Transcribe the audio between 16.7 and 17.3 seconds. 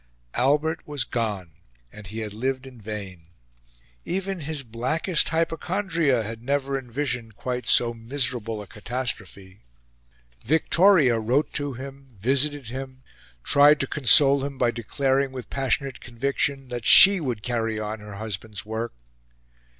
she